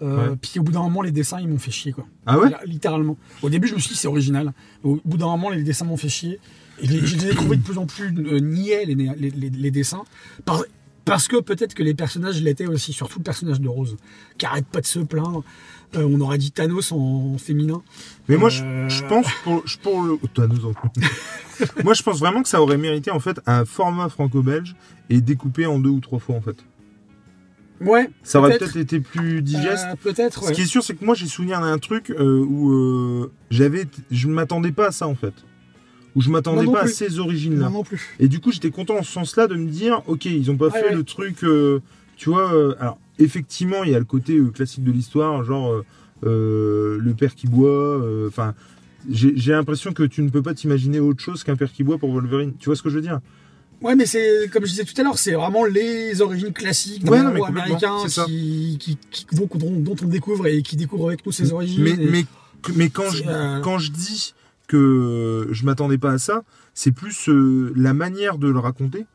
Ouais. 0.00 0.36
Puis 0.40 0.60
au 0.60 0.62
bout 0.62 0.70
d'un 0.70 0.82
moment, 0.82 1.02
les 1.02 1.10
dessins, 1.10 1.40
ils 1.40 1.48
m'ont 1.48 1.58
fait 1.58 1.72
chier, 1.72 1.90
quoi. 1.90 2.06
Ah 2.24 2.38
ouais? 2.38 2.50
Littéralement. 2.66 3.16
Au 3.42 3.50
début, 3.50 3.66
je 3.66 3.74
me 3.74 3.80
suis 3.80 3.94
dit, 3.94 3.96
c'est 3.96 4.06
original. 4.06 4.52
Au 4.84 5.00
bout 5.04 5.16
d'un 5.16 5.26
moment, 5.26 5.50
les 5.50 5.64
dessins 5.64 5.86
m'ont 5.86 5.96
fait 5.96 6.08
chier. 6.08 6.38
Et 6.80 6.86
je 6.86 6.92
les- 6.92 7.06
je 7.06 7.16
les 7.16 7.26
ai 7.28 7.34
trouvés 7.34 7.56
de 7.56 7.62
plus 7.62 7.78
en 7.78 7.86
plus 7.86 8.06
euh, 8.18 8.38
niais, 8.40 8.84
les, 8.84 8.94
les, 8.94 9.30
les- 9.30 9.50
les 9.50 9.70
dessins. 9.70 10.04
Par- 10.44 10.64
parce 11.04 11.26
que 11.26 11.40
peut-être 11.40 11.72
que 11.74 11.82
les 11.82 11.94
personnages 11.94 12.42
l'étaient 12.42 12.66
aussi, 12.66 12.92
surtout 12.92 13.18
le 13.18 13.24
personnage 13.24 13.60
de 13.62 13.68
Rose, 13.68 13.96
qui 14.36 14.44
arrête 14.46 14.66
pas 14.66 14.80
de 14.82 14.86
se 14.86 14.98
plaindre. 14.98 15.42
Euh, 15.96 16.06
on 16.06 16.20
aurait 16.20 16.36
dit 16.36 16.50
Thanos 16.50 16.92
en 16.92 17.38
féminin. 17.38 17.80
Mais 18.28 18.36
moi, 18.36 18.50
je, 18.50 18.62
Euh, 18.62 18.88
je 18.90 19.04
pense 19.06 19.26
pour, 19.42 19.66
je- 19.66 19.78
pour 19.78 20.02
le. 20.02 20.18
Toi, 20.34 20.46
nous 20.46 20.66
en- 20.66 20.74
moi, 21.82 21.94
je 21.94 22.02
pense 22.02 22.18
vraiment 22.18 22.42
que 22.42 22.48
ça 22.48 22.60
aurait 22.60 22.76
mérité 22.76 23.10
en 23.10 23.20
fait 23.20 23.40
un 23.46 23.64
format 23.64 24.10
franco-belge 24.10 24.76
et 25.08 25.22
découpé 25.22 25.64
en 25.64 25.78
deux 25.78 25.88
ou 25.88 26.00
trois 26.00 26.18
fois 26.18 26.36
en 26.36 26.42
fait. 26.42 26.56
Ouais. 27.80 28.10
Ça 28.22 28.40
aurait 28.40 28.58
peut-être. 28.58 28.76
été 28.76 29.00
plus 29.00 29.40
digeste. 29.40 29.86
Euh, 29.92 29.94
peut-être, 30.02 30.42
Ce 30.42 30.48
ouais. 30.48 30.52
qui 30.54 30.62
est 30.62 30.66
sûr, 30.66 30.82
c'est 30.82 30.94
que 30.94 31.04
moi, 31.04 31.14
j'ai 31.14 31.26
souvenir 31.26 31.60
d'un 31.60 31.78
truc 31.78 32.10
euh, 32.10 32.44
où 32.44 32.72
euh, 32.72 33.32
j'avais, 33.50 33.86
je 34.10 34.26
ne 34.28 34.34
m'attendais 34.34 34.72
pas 34.72 34.88
à 34.88 34.90
ça 34.90 35.06
en 35.06 35.14
fait, 35.14 35.34
où 36.18 36.20
je 36.20 36.30
m'attendais 36.30 36.66
pas 36.66 36.82
à 36.82 36.86
ces 36.88 37.20
origines-là. 37.20 37.66
Non, 37.66 37.70
non 37.70 37.84
plus. 37.84 38.16
Et 38.18 38.26
du 38.26 38.40
coup, 38.40 38.50
j'étais 38.50 38.70
content 38.72 38.96
en 38.98 39.02
ce 39.04 39.12
sens-là 39.12 39.46
de 39.46 39.54
me 39.54 39.68
dire, 39.70 40.02
ok, 40.08 40.24
ils 40.24 40.50
ont 40.50 40.56
pas 40.56 40.66
Ouais, 40.66 40.80
fait 40.80 40.88
ouais. 40.88 40.94
le 40.96 41.04
truc, 41.04 41.44
euh, 41.44 41.78
tu 42.16 42.28
vois. 42.30 42.52
euh, 42.52 42.74
alors, 42.80 42.98
effectivement, 43.20 43.84
il 43.84 43.92
y 43.92 43.94
a 43.94 43.98
le 44.00 44.04
côté 44.04 44.36
euh, 44.36 44.48
classique 44.50 44.82
de 44.82 44.90
l'histoire, 44.90 45.44
genre 45.44 45.82
le 46.22 47.12
père 47.16 47.34
qui 47.36 47.46
boit. 47.46 48.02
Enfin, 48.26 48.54
j'ai 49.08 49.52
l'impression 49.52 49.92
que 49.92 50.02
tu 50.02 50.22
ne 50.22 50.28
peux 50.30 50.42
pas 50.42 50.54
t'imaginer 50.54 50.98
autre 50.98 51.20
chose 51.22 51.44
qu'un 51.44 51.54
père 51.56 51.72
qui 51.72 51.84
boit 51.84 51.98
pour 51.98 52.10
Wolverine. 52.12 52.54
Tu 52.58 52.66
vois 52.66 52.74
ce 52.76 52.82
que 52.82 52.90
je 52.90 52.96
veux 52.96 53.02
dire? 53.02 53.20
Ouais, 53.80 53.94
mais 53.94 54.06
c'est, 54.06 54.50
comme 54.52 54.64
je 54.64 54.70
disais 54.70 54.82
tout 54.84 55.00
à 55.00 55.04
l'heure, 55.04 55.18
c'est 55.18 55.34
vraiment 55.34 55.64
les 55.64 56.20
origines 56.20 56.52
classiques 56.52 57.08
Ouais, 57.08 57.22
non, 57.22 57.30
mais 57.30 57.36
héros 57.38 57.46
complètement, 57.46 57.76
américain 57.76 57.96
c'est 58.02 58.08
ça. 58.08 58.24
qui, 58.24 58.76
qui, 58.80 58.98
qui- 59.12 59.26
dont, 59.36 59.48
on 60.02 60.06
découvre 60.08 60.48
et 60.48 60.62
qui 60.62 60.74
découvre 60.74 61.06
avec 61.06 61.24
nous 61.24 61.30
ses 61.30 61.52
origines. 61.52 61.84
Mais, 61.84 61.90
et- 61.92 61.96
mais, 62.10 62.24
mais 62.74 62.90
quand, 62.90 63.08
je, 63.10 63.22
euh, 63.24 63.60
quand 63.60 63.78
je 63.78 63.92
dis 63.92 64.34
que 64.68 65.48
je 65.50 65.64
m'attendais 65.64 65.98
pas 65.98 66.12
à 66.12 66.18
ça, 66.18 66.44
c'est 66.74 66.92
plus 66.92 67.28
euh, 67.28 67.72
la 67.74 67.92
manière 67.94 68.38
de 68.38 68.48
le 68.48 68.58
raconter. 68.60 69.06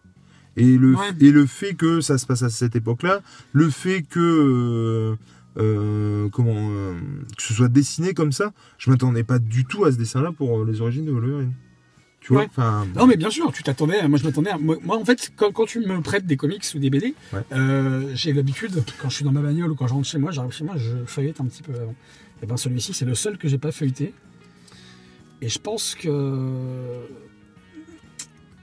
Et 0.58 0.78
le, 0.78 0.94
Ouais. 0.96 1.10
et 1.20 1.32
le 1.32 1.46
fait 1.46 1.74
que 1.74 2.02
ça 2.02 2.18
se 2.18 2.26
passe 2.28 2.44
à 2.44 2.50
cette 2.50 2.76
époque-là, 2.76 3.22
le 3.54 3.70
fait 3.72 4.04
que, 4.04 4.20
euh, 4.20 5.16
euh, 5.58 6.30
comment, 6.30 6.54
euh, 6.72 6.94
que 7.38 7.42
ce 7.44 7.54
soit 7.54 7.70
dessiné 7.70 8.14
comme 8.14 8.32
ça, 8.32 8.52
je 8.78 8.90
m'attendais 8.92 9.24
pas 9.24 9.40
du 9.40 9.66
tout 9.66 9.86
à 9.86 9.92
ce 9.92 9.98
dessin-là 9.98 10.32
pour 10.32 10.60
euh, 10.60 10.66
les 10.66 10.82
origines 10.82 11.06
de 11.06 11.12
Wolverine. 11.12 11.54
Tu 12.20 12.34
vois 12.34 12.44
Ouais. 12.44 12.48
enfin, 12.52 12.86
Non, 12.96 13.06
mais 13.08 13.18
bien 13.18 13.30
sûr, 13.30 13.52
tu 13.52 13.64
t'attendais. 13.64 14.08
Moi, 14.08 14.18
je 14.20 14.24
m'attendais. 14.24 14.50
à- 14.52 14.58
Moi, 14.58 14.78
moi, 14.84 14.98
en 14.98 15.04
fait, 15.04 15.32
quand, 15.36 15.52
quand 15.52 15.66
tu 15.66 15.80
me 15.80 16.02
prêtes 16.02 16.26
des 16.26 16.38
comics 16.38 16.64
ou 16.76 16.80
des 16.80 16.90
BD, 16.90 17.16
Ouais. 17.34 17.40
euh, 17.52 18.12
j'ai 18.14 18.32
l'habitude, 18.32 18.84
quand 19.02 19.10
je 19.10 19.16
suis 19.16 19.26
dans 19.26 19.32
ma 19.34 19.42
bagnole 19.42 19.72
ou 19.72 19.76
quand 19.76 19.88
je 19.88 19.94
rentre 19.94 20.08
chez 20.08 20.20
moi, 20.20 20.32
j'arrive 20.32 20.52
chez 20.54 20.64
moi, 20.64 20.76
je 20.78 20.92
feuillette 21.06 21.42
un 21.42 21.46
petit 21.46 21.64
peu 21.64 21.74
avant. 21.74 21.96
Et 22.42 22.46
ben, 22.46 22.56
celui-ci, 22.58 22.94
c'est 22.94 23.06
le 23.06 23.16
seul 23.16 23.38
que 23.38 23.48
j'ai 23.50 23.58
pas 23.58 23.72
feuilleté. 23.72 24.14
Et 25.44 25.50
je 25.50 25.60
pense 25.60 25.94
que. 25.96 26.10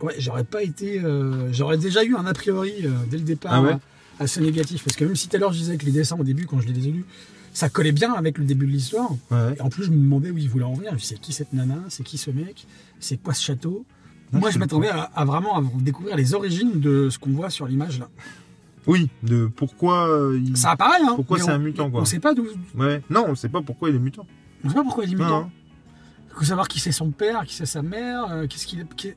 Ouais, 0.00 0.14
j'aurais 0.18 0.44
pas 0.44 0.62
été. 0.62 0.98
euh, 1.00 1.52
j'aurais 1.52 1.76
déjà 1.76 2.02
eu 2.04 2.16
un 2.16 2.24
a 2.24 2.32
priori 2.32 2.72
euh, 2.84 2.90
dès 3.10 3.18
le 3.18 3.22
départ 3.24 3.52
Ah 3.54 3.62
ouais 3.62 3.72
euh, 3.72 3.76
assez 4.18 4.40
négatif. 4.40 4.82
Parce 4.84 4.96
que 4.96 5.04
même 5.04 5.14
si 5.16 5.28
tout 5.28 5.36
à 5.36 5.38
l'heure 5.38 5.52
je 5.52 5.58
disais 5.58 5.76
que 5.76 5.84
les 5.84 5.92
dessins 5.92 6.16
au 6.18 6.24
début, 6.24 6.46
quand 6.46 6.58
je 6.60 6.68
les 6.68 6.88
ai 6.88 6.90
lus, 6.90 7.04
ça 7.52 7.68
collait 7.68 7.92
bien 7.92 8.14
avec 8.14 8.38
le 8.38 8.44
début 8.44 8.66
de 8.66 8.72
l'histoire. 8.72 9.10
ouais. 9.30 9.56
Et 9.58 9.60
en 9.60 9.68
plus, 9.68 9.84
je 9.84 9.90
me 9.90 9.96
demandais 9.96 10.30
où 10.30 10.38
il 10.38 10.48
voulait 10.48 10.64
en 10.64 10.72
venir. 10.72 10.92
C'est 10.98 11.20
qui 11.20 11.32
cette 11.34 11.52
nana? 11.52 11.82
C'est 11.90 12.02
qui 12.02 12.16
ce 12.16 12.30
mec? 12.30 12.66
C'est 12.98 13.22
quoi 13.22 13.34
ce 13.34 13.42
château? 13.42 13.84
Non, 14.32 14.40
Moi, 14.40 14.50
je 14.50 14.58
m'attendais 14.58 14.88
à, 14.88 15.02
à 15.14 15.24
vraiment 15.26 15.58
à 15.58 15.62
découvrir 15.80 16.16
les 16.16 16.32
origines 16.34 16.80
de 16.80 17.10
ce 17.10 17.18
qu'on 17.18 17.30
voit 17.32 17.50
sur 17.50 17.66
l'image 17.66 17.98
là. 17.98 18.08
Oui, 18.86 19.10
de 19.22 19.46
pourquoi 19.54 20.08
euh, 20.08 20.40
il... 20.42 20.56
Ça 20.56 20.70
apparaît, 20.70 21.02
hein 21.02 21.12
Pourquoi 21.16 21.38
c'est 21.38 21.50
un 21.50 21.58
mutant, 21.58 21.90
quoi. 21.90 22.00
On 22.00 22.04
sait 22.06 22.20
pas 22.20 22.32
d'où. 22.32 22.46
Ouais. 22.78 23.02
Non, 23.10 23.26
on 23.28 23.34
sait 23.34 23.50
pas 23.50 23.60
pourquoi 23.60 23.90
il 23.90 23.96
est 23.96 23.98
mutant. 23.98 24.26
On 24.64 24.68
sait 24.70 24.74
pas 24.74 24.82
pourquoi 24.82 25.04
il 25.04 25.10
est 25.12 25.16
mutant. 25.16 25.40
Non. 25.42 25.50
Il 26.32 26.38
faut 26.38 26.44
savoir 26.44 26.68
qui 26.68 26.80
c'est 26.80 26.92
son 26.92 27.10
père, 27.10 27.44
qui 27.46 27.54
c'est 27.54 27.66
sa 27.66 27.82
mère, 27.82 28.30
euh, 28.30 28.46
qu'est-ce 28.46 28.66
qu'il 28.66 28.86
qui- 28.96 29.12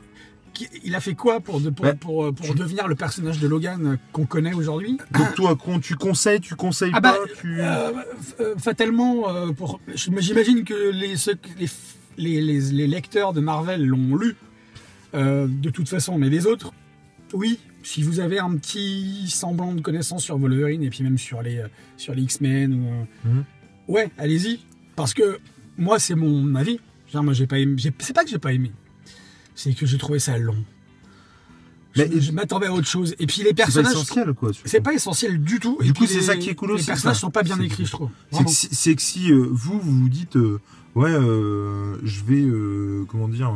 qui- 0.54 0.68
il 0.84 0.94
a 0.96 1.00
fait 1.00 1.16
quoi 1.16 1.40
pour, 1.40 1.60
de- 1.62 1.70
pour, 1.70 1.86
Bah, 1.86 1.94
pour, 1.96 2.34
pour 2.34 2.46
tu- 2.48 2.54
devenir 2.56 2.88
le 2.88 2.96
personnage 2.96 3.40
de 3.40 3.48
Logan 3.48 3.86
euh, 3.94 3.96
qu'on 4.12 4.26
connaît 4.26 4.54
aujourd'hui? 4.54 4.98
Donc 5.12 5.34
toi, 5.36 5.58
tu 5.82 5.96
conseilles, 5.96 6.42
tu 6.42 6.56
conseilles 6.56 6.92
Ah 6.94 7.02
pas, 7.02 7.16
tu... 7.40 7.60
Euh, 7.62 7.92
euh, 8.40 8.56
fatalement, 8.58 9.30
euh, 9.30 9.52
pour, 9.52 9.80
j'imagine 9.96 10.64
que 10.64 10.92
les, 10.92 11.16
ceux- 11.18 11.38
les, 11.60 11.68
les, 12.18 12.42
les- 12.42 12.72
les 12.72 12.88
lecteurs 12.88 13.34
de 13.34 13.40
Marvel 13.42 13.84
l'ont 13.86 14.16
lu 14.16 14.36
euh, 15.16 15.48
de 15.50 15.70
toute 15.70 15.90
façon, 15.90 16.18
mais 16.18 16.30
les 16.30 16.46
autres, 16.46 16.72
oui. 17.34 17.60
Si 17.86 18.02
vous 18.02 18.20
avez 18.22 18.40
un 18.40 18.56
petit 18.56 19.30
semblant 19.30 19.74
de 19.74 19.82
connaissance 19.82 20.24
sur 20.24 20.38
Wolverine 20.38 20.84
et 20.84 20.90
puis 20.90 21.04
même 21.04 21.18
sur 21.18 21.42
les, 21.42 21.58
euh, 21.60 21.68
sur 21.98 22.16
les 22.16 22.22
X-Men, 22.24 22.74
ou, 22.74 22.88
euh, 22.88 23.30
Mhm. 23.30 23.44
ouais, 23.90 24.10
allez-y. 24.18 24.60
Parce 24.96 25.14
que 25.14 25.40
moi, 25.78 26.00
c'est 26.00 26.16
mon 26.16 26.56
avis. 26.56 26.80
Genre, 27.14 27.24
moi, 27.24 27.34
j'ai 27.34 27.46
pas 27.48 27.60
aimé. 27.60 27.76
C'est 28.00 28.14
pas 28.14 28.24
que 28.24 28.30
j'ai 28.32 28.40
pas 28.40 28.52
aimé, 28.54 28.72
c'est 29.56 29.74
que 29.74 29.86
j'ai 29.86 29.98
trouvé 30.00 30.18
ça 30.20 30.38
long. 30.38 30.58
Mais- 31.96 32.10
je 32.12 32.20
je 32.22 32.32
m'attendais 32.32 32.66
à 32.66 32.74
autre 32.74 32.88
chose. 32.88 33.14
Et 33.20 33.28
puis 33.28 33.44
les 33.44 33.50
C'est 33.50 33.54
pas 33.54 33.64
personnages, 33.66 33.92
essentiel, 33.94 34.34
quoi. 34.34 34.52
surtout. 34.52 34.68
c'est 34.68 34.82
pas 34.82 34.94
essentiel 34.96 35.40
du 35.40 35.60
tout. 35.60 35.78
Du 35.80 35.94
coup, 35.94 36.08
c'est 36.08 36.16
les- 36.16 36.22
ça 36.24 36.36
qui 36.36 36.50
est 36.50 36.56
cool 36.56 36.70
Les 36.70 36.74
aussi, 36.76 36.86
personnages 36.88 37.18
ça. 37.18 37.22
sont 37.22 37.30
pas 37.30 37.44
bien 37.44 37.60
écrits, 37.60 37.86
je 37.86 37.92
trouve. 37.92 38.10
C'est 38.32 38.44
que 38.44 38.50
si, 38.50 38.68
c'est 38.72 38.96
que 38.96 39.02
si, 39.04 39.32
euh, 39.32 39.48
vous, 39.52 39.80
vous 39.80 40.00
vous 40.02 40.10
dites, 40.10 40.36
euh, 40.38 40.60
ouais, 40.96 41.12
euh, 41.12 41.98
je 42.04 42.24
vais, 42.24 43.06
comment 43.08 43.28
dire, 43.28 43.52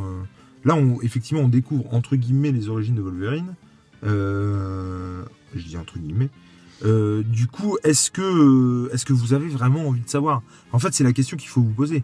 là, 0.66 0.76
on, 0.76 1.02
effectivement, 1.02 1.42
on 1.42 1.48
découvre, 1.50 1.92
entre 1.96 2.16
guillemets, 2.16 2.52
les 2.52 2.70
origines 2.70 2.94
de 2.96 3.02
Wolverine. 3.02 3.56
Je 4.04 5.62
dis 5.68 5.78
entre 5.78 5.98
guillemets. 5.98 6.30
Du 6.84 7.48
coup, 7.48 7.78
est-ce 7.84 8.12
que, 8.12 8.88
est-ce 8.94 9.04
que 9.06 9.14
vous 9.14 9.34
avez 9.34 9.48
vraiment 9.48 9.88
envie 9.88 10.02
de 10.02 10.10
savoir? 10.10 10.44
En 10.72 10.78
fait, 10.78 10.94
c'est 10.94 11.04
la 11.04 11.14
question 11.14 11.38
qu'il 11.38 11.50
faut 11.50 11.62
vous 11.62 11.74
poser. 11.74 12.04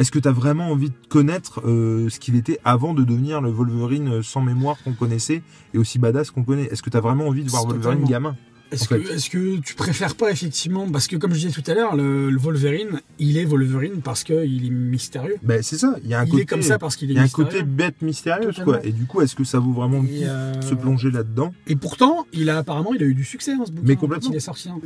Est-ce 0.00 0.10
que 0.10 0.18
tu 0.18 0.26
as 0.28 0.32
vraiment 0.32 0.68
envie 0.70 0.88
de 0.88 0.94
connaître 1.08 1.60
euh, 1.66 2.08
ce 2.08 2.18
qu'il 2.18 2.34
était 2.34 2.58
avant 2.64 2.94
de 2.94 3.04
devenir 3.04 3.40
le 3.42 3.50
Wolverine 3.50 4.22
sans 4.22 4.40
mémoire 4.40 4.76
qu'on 4.82 4.94
connaissait 4.94 5.42
et 5.74 5.78
aussi 5.78 5.98
badass 5.98 6.30
qu'on 6.30 6.42
connaît? 6.42 6.64
Est-ce 6.64 6.82
que 6.82 6.90
tu 6.90 6.96
as 6.96 7.00
vraiment 7.00 7.28
envie 7.28 7.44
de 7.44 7.50
voir 7.50 7.66
Wolverine 7.66 8.04
gamin 8.04 8.34
Est-ce 8.72 8.88
que, 9.28 9.58
tu 9.60 9.74
préfères 9.74 10.14
pas 10.14 10.30
effectivement 10.30 10.88
Parce 10.90 11.06
que 11.06 11.16
comme 11.16 11.34
je 11.34 11.40
disais 11.46 11.60
tout 11.60 11.70
à 11.70 11.74
l'heure, 11.74 11.96
le, 11.96 12.30
le 12.30 12.38
Wolverine, 12.38 13.00
il 13.18 13.36
est 13.36 13.44
Wolverine 13.44 14.00
parce 14.02 14.24
qu'il 14.24 14.64
est 14.66 14.70
mystérieux. 14.70 15.36
Ben, 15.42 15.62
c'est 15.62 15.76
ça. 15.76 15.96
Il 16.02 16.08
y 16.08 16.14
a 16.14 16.20
un 16.20 16.24
il 16.24 16.30
côté, 16.30 16.42
est 16.42 16.46
comme 16.46 16.62
ça 16.62 16.78
parce 16.78 16.96
qu'il 16.96 17.10
est 17.10 17.14
Il 17.14 17.16
y 17.16 17.20
a 17.20 17.24
un 17.24 17.28
côté 17.28 17.62
bête 17.62 18.00
mystérieuse, 18.00 18.54
Totalement. 18.56 18.72
quoi. 18.78 18.86
Et 18.86 18.92
du 18.92 19.04
coup, 19.04 19.20
est-ce 19.20 19.34
que 19.34 19.44
ça 19.44 19.58
vaut 19.58 19.72
vraiment 19.72 19.98
le 20.00 20.06
coup 20.08 20.14
Et, 20.14 20.22
euh, 20.24 20.54
de 20.54 20.62
se 20.64 20.74
plonger 20.74 21.10
là-dedans? 21.10 21.52
Et 21.66 21.76
pourtant, 21.76 22.26
il 22.32 22.48
a 22.48 22.56
apparemment, 22.56 22.94
il 22.94 23.02
a 23.02 23.06
eu 23.06 23.14
du 23.14 23.24
succès 23.24 23.54
dans 23.54 23.66
ce 23.66 23.72
bouquin. 23.72 23.86
Mais 23.86 23.96
quand 23.96 24.00
complètement. 24.02 24.30
Il 24.30 24.36
est 24.36 24.40
sorti. 24.40 24.70
hein. 24.70 24.78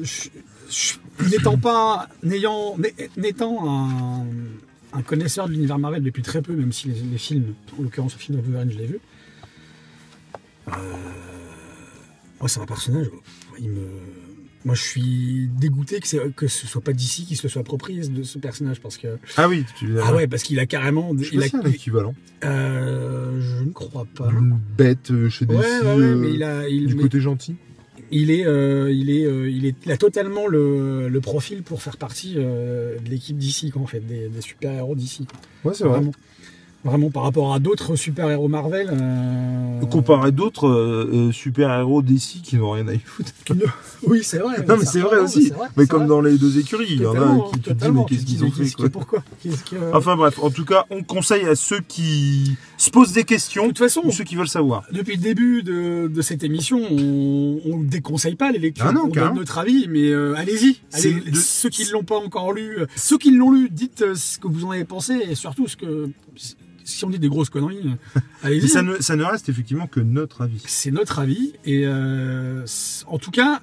N'étant 1.31 1.57
pas, 1.59 2.09
n'ayant, 2.25 2.77
n'é- 2.79 2.95
n'étant 3.17 3.69
un, 3.71 4.25
un 4.95 5.03
connaisseur 5.03 5.47
de 5.49 5.53
l'univers 5.53 5.79
Marvel 5.79 6.03
depuis 6.03 6.23
très 6.23 6.41
peu, 6.43 6.55
même 6.55 6.73
si 6.73 6.89
les, 6.89 7.01
les 7.01 7.19
films, 7.19 7.55
en 7.79 7.83
l'occurrence 7.83 8.15
le 8.15 8.19
film 8.21 8.39
de 8.39 8.43
Wolverine, 8.43 8.71
je 8.71 8.79
l'ai 8.79 8.87
vu. 8.87 8.99
euh, 10.69 10.73
moi, 12.41 12.49
c'est 12.49 12.61
un 12.61 12.67
personnage. 12.67 13.07
Il 13.59 13.71
me, 13.71 13.87
moi, 14.65 14.75
je 14.75 14.83
suis 14.83 15.49
dégoûté 15.59 16.01
que, 16.01 16.47
ce 16.49 16.67
soit 16.67 16.81
pas 16.83 16.93
d'ici 16.93 17.25
qui 17.27 17.37
se 17.37 17.43
le 17.43 17.49
soit 17.49 17.61
approprié 17.61 18.07
de 18.07 18.23
ce 18.23 18.39
personnage 18.39 18.81
parce 18.81 18.97
que 18.97 19.19
Ah 19.37 19.49
oui, 19.49 19.65
tu 19.77 19.99
ah 20.01 20.15
ouais, 20.15 20.27
parce 20.27 20.43
qu'il 20.43 20.59
a 20.59 20.67
carrément, 20.67 21.13
Je 21.19 21.35
il 21.35 21.43
a, 21.43 21.47
un 21.53 21.71
équivalent. 21.71 22.15
euh, 22.45 23.41
je 23.41 23.65
ne 23.65 23.73
crois 23.73 24.07
pas. 24.15 24.31
Une 24.31 24.59
bête 24.77 25.11
euh, 25.11 25.29
chez 25.29 25.47
DC 25.47 25.57
ouais, 25.59 25.81
ouais, 25.97 26.15
mais 26.17 26.33
il 26.35 26.43
a, 26.43 26.69
il, 26.69 26.87
du 26.87 26.95
mais- 26.95 27.03
côté 27.03 27.21
gentil. 27.21 27.57
Il 28.17 28.31
est, 28.31 28.47
euh, 28.47 28.93
il 28.93 29.11
est, 29.11 29.25
euh, 29.27 29.51
il 29.51 29.67
est, 29.67 29.75
il 29.85 29.91
a 29.91 29.97
totalement 29.97 30.47
le, 30.47 31.09
le 31.09 31.21
profil 31.21 31.65
pour 31.65 31.83
faire 31.83 31.97
partie 31.97 32.35
euh, 32.37 32.97
de 33.01 33.11
l'équipe 33.11 33.37
d'ici, 33.37 33.73
en 33.75 33.87
fait, 33.87 33.99
des, 33.99 34.29
des 34.29 34.41
super-héros 34.41 34.95
d'ici. 34.95 35.27
Ouais, 35.65 35.75
c'est 35.75 35.83
Vraiment. 35.85 36.13
Vraiment, 36.85 37.11
par 37.11 37.23
rapport 37.23 37.55
à 37.55 37.59
d'autres 37.61 37.97
super-héros 37.97 38.49
Marvel. 38.49 38.91
euh, 38.93 39.81
Comparé 39.87 40.29
à 40.29 40.31
d'autres 40.31 40.69
euh, 40.69 41.11
euh, 41.29 41.33
super-héros 41.33 42.03
DC 42.03 42.43
qui 42.43 42.57
n'ont 42.57 42.73
rien 42.73 42.87
à 42.89 42.95
y 42.95 42.99
foutre. 42.99 43.33
Oui, 44.07 44.21
c'est 44.23 44.37
vrai. 44.39 44.57
Non, 44.69 44.77
mais 44.79 44.85
c'est 44.85 45.01
vrai 45.01 45.17
aussi. 45.19 45.49
vrai, 45.49 45.69
Mais 45.79 45.87
comme 45.87 46.01
vrai. 46.01 46.09
dans 46.09 46.21
les 46.21 46.37
deux 46.37 46.59
écuries, 46.59 46.87
il 46.91 47.01
y 47.01 47.07
en 47.07 47.15
a 47.15 47.45
qui 47.53 47.53
te 47.53 47.57
dis, 47.57 47.63
totalement. 47.75 48.07
mais 48.11 48.15
qu'est-ce 48.17 48.27
qu'ils 48.27 48.45
ont 48.45 48.51
fait, 48.51 48.71
quoi? 48.73 48.89
Pourquoi? 48.91 49.25
Que- 49.43 49.95
Enfin 49.95 50.15
bref, 50.17 50.39
en 50.43 50.51
tout 50.51 50.67
cas, 50.67 50.85
on 50.91 51.03
conseille 51.03 51.47
à 51.47 51.55
ceux 51.55 51.81
qui 51.81 52.55
se 52.77 52.91
posent 52.91 53.13
des 53.13 53.23
de 53.23 53.27
questions 53.29 53.67
toute 53.69 53.79
façon, 53.79 54.03
ou 54.05 54.11
ceux 54.11 54.25
qui 54.25 54.37
veulent 54.37 54.47
savoir. 54.47 54.83
depuis 54.93 55.17
le 55.17 55.23
début 55.23 55.63
de, 55.63 56.09
de 56.09 56.21
cette 56.23 56.45
émission, 56.45 56.79
on 56.83 57.79
ne 57.79 57.85
déconseille 57.87 58.35
pas 58.35 58.53
les 58.53 58.59
lectures. 58.59 58.85
Ah 58.89 58.93
non, 58.93 59.05
on 59.05 59.09
donne 59.09 59.37
notre 59.37 59.57
avis, 59.57 59.87
mais 59.89 60.11
euh, 60.11 60.35
allez-y. 60.37 60.81
Allez, 60.93 61.15
de- 61.15 61.37
Ceux 61.37 61.71
qui 61.71 61.87
ne 61.87 61.93
l'ont 61.93 62.05
pas 62.05 62.19
encore 62.19 62.53
lu, 62.53 62.81
ceux 62.97 63.17
qui 63.17 63.31
l'ont 63.31 63.51
lu, 63.53 63.71
dites 63.71 64.05
ce 64.15 64.39
que 64.39 64.49
vous 64.49 64.67
en 64.67 64.73
avez 64.73 64.85
pensé 64.85 65.15
et 65.31 65.35
surtout 65.35 65.67
ce 65.67 65.79
que. 65.79 66.11
Si 66.85 67.05
on 67.05 67.11
dit 67.11 67.19
des 67.19 67.29
grosses 67.29 67.51
conneries, 67.51 67.81
euh, 68.17 68.21
allez-y. 68.43 68.69
ça 68.69 68.81
hein. 68.81 68.83
ne, 68.83 69.01
ça 69.01 69.17
ne 69.17 69.25
reste 69.25 69.49
effectivement 69.49 69.87
que 69.87 70.01
notre 70.01 70.43
avis. 70.43 70.63
C'est 70.67 70.91
notre 70.91 71.19
avis. 71.19 71.55
Et 71.65 71.83
euh, 71.87 72.65
en 73.07 73.19
tout 73.19 73.31
cas, 73.31 73.63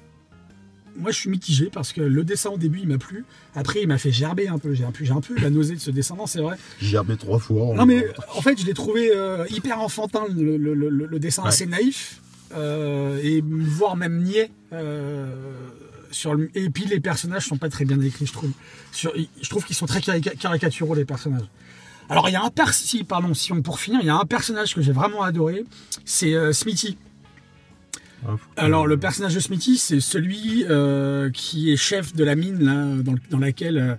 moi 0.98 1.10
je 1.10 1.16
suis 1.18 1.30
mitigé 1.30 1.70
parce 1.72 1.92
que 1.92 2.00
le 2.02 2.24
dessin 2.24 2.50
au 2.50 2.58
début 2.58 2.80
il 2.80 2.88
m'a 2.88 2.98
plu. 2.98 3.24
Après 3.54 3.80
il 3.82 3.88
m'a 3.88 3.98
fait 3.98 4.10
gerber 4.12 4.48
un 4.48 4.58
peu. 4.58 4.74
J'ai 4.74 4.84
un 4.84 4.90
peu, 4.90 5.04
j'ai 5.04 5.12
un 5.12 5.20
peu 5.20 5.34
eu 5.36 5.40
la 5.40 5.50
nausée 5.50 5.74
de 5.74 5.80
ce 5.80 5.90
dessin. 5.90 6.16
Non, 6.16 6.26
c'est 6.26 6.40
vrai. 6.40 6.56
Gerbé 6.80 7.16
trois 7.16 7.38
fois. 7.38 7.74
Non 7.74 7.86
mais 7.86 8.06
en 8.34 8.42
fait 8.42 8.60
je 8.60 8.66
l'ai 8.66 8.74
trouvé 8.74 9.10
euh, 9.14 9.46
hyper 9.50 9.80
enfantin 9.80 10.24
le, 10.34 10.56
le- 10.56 10.74
le- 10.74 10.88
le 11.06 11.18
dessin 11.18 11.42
Ouais. 11.42 11.48
assez 11.48 11.66
naïf 11.66 12.20
euh, 12.54 13.18
et 13.22 13.42
voire 13.46 13.96
même 13.96 14.20
niais. 14.22 14.50
Euh, 14.72 15.32
sur 16.10 16.34
le, 16.34 16.50
et 16.54 16.68
puis 16.68 16.84
les 16.84 17.00
personnages 17.00 17.46
sont 17.46 17.56
pas 17.56 17.70
très 17.70 17.86
bien 17.86 17.98
écrits, 18.00 18.26
je 18.26 18.32
trouve. 18.34 18.50
Sur, 18.92 19.14
je 19.40 19.48
trouve 19.48 19.64
qu'ils 19.64 19.76
sont 19.76 19.86
très 19.86 20.00
carica- 20.00 20.36
caricaturaux 20.36 20.94
les 20.94 21.06
personnages. 21.06 21.46
Alors 22.08 22.28
il 22.28 22.32
y 22.32 22.36
a 22.36 22.42
un 22.42 22.50
si, 22.72 23.04
pardon, 23.04 23.32
si 23.34 23.52
on 23.52 23.62
pour 23.62 23.80
finir, 23.80 24.00
il 24.02 24.06
y 24.06 24.10
a 24.10 24.16
un 24.16 24.24
personnage 24.24 24.74
que 24.74 24.82
j'ai 24.82 24.92
vraiment 24.92 25.22
adoré, 25.22 25.64
c'est 26.04 26.34
euh, 26.34 26.52
Smithy. 26.52 26.96
Ah, 28.26 28.36
Alors 28.56 28.86
le 28.86 28.96
personnage 28.98 29.34
de 29.34 29.40
Smithy, 29.40 29.78
c'est 29.78 30.00
celui 30.00 30.64
euh, 30.68 31.30
qui 31.30 31.72
est 31.72 31.76
chef 31.76 32.14
de 32.14 32.22
la 32.24 32.34
mine 32.34 32.62
là, 32.62 33.02
dans, 33.02 33.14
dans 33.30 33.38
laquelle 33.38 33.78
euh, 33.78 33.94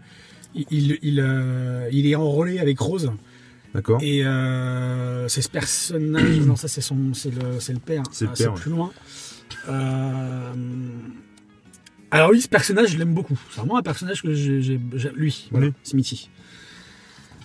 il, 0.69 1.00
il, 1.01 1.19
euh, 1.19 1.89
il 1.91 2.05
est 2.05 2.15
enrôlé 2.15 2.60
avec 2.60 2.79
Rose. 2.79 3.12
D'accord. 3.74 4.00
Et 4.03 4.19
c'est 5.27 5.41
ce 5.41 5.50
personnage, 5.50 6.39
non 6.45 6.55
ça 6.55 6.67
c'est 6.67 6.81
son, 6.81 7.13
c'est 7.13 7.31
le, 7.33 7.60
c'est 7.60 7.74
le 7.74 7.79
père, 7.79 8.03
C'est 8.12 8.25
le 8.25 8.31
Ah, 8.33 8.38
père, 8.38 8.53
ouais. 8.53 8.60
plus 8.60 8.72
loin. 8.72 8.91
Alors 12.12 12.29
oui, 12.29 12.41
ce 12.41 12.48
personnage, 12.48 12.89
je 12.91 12.98
l'aime 13.00 13.13
beaucoup. 13.15 13.39
C'est 13.50 13.57
vraiment 13.60 13.77
un 13.77 13.81
personnage 13.81 14.22
que 14.22 14.33
j'ai, 14.36 14.62
j'ai- 14.62 14.79
j'ai- 14.93 15.12
lui, 15.15 15.48
voilà, 15.51 15.67
Oui. 15.67 15.74
Smithy. 15.83 16.29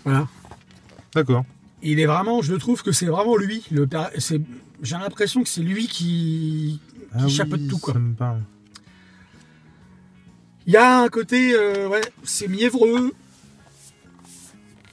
Voilà. 0.05 0.29
D'accord. 1.15 1.45
Il 1.83 2.01
est 2.01 2.07
vraiment, 2.07 2.43
je 2.43 2.53
le 2.53 2.59
trouve 2.59 2.83
que 2.83 2.93
c'est 2.93 3.07
vraiment 3.07 3.37
lui. 3.37 3.65
Le 3.71 3.87
père, 3.87 4.11
c'est, 4.19 4.41
j'ai 4.83 4.97
l'impression 4.97 5.43
que 5.43 5.49
c'est 5.49 5.63
lui 5.63 5.87
qui, 5.87 6.81
Ah 7.15 7.29
chapeaute 7.29 7.69
tout 7.69 7.79
quoi. 7.79 7.93
Ça 7.95 7.99
me 8.01 8.15
parle. 8.15 8.41
Il 10.67 10.73
y 10.73 10.77
a 10.77 11.01
un 11.01 11.09
côté, 11.09 11.55
euh, 11.55 11.89
ouais, 11.89 12.01
c'est 12.25 12.49
mièvreux. 12.49 13.13